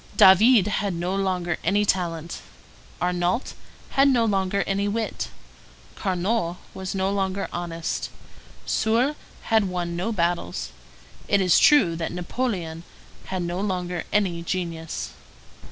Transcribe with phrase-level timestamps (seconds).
[0.17, 2.41] David had no longer any talent,
[2.99, 3.53] Arnault
[3.91, 5.29] had no longer any wit,
[5.93, 8.09] Carnot was no longer honest,
[8.65, 9.15] Soult
[9.53, 10.71] had won no battles;
[11.27, 12.81] it is true that Napoleon
[13.25, 15.11] had no longer any genius.